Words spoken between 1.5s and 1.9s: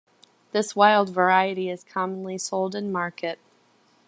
is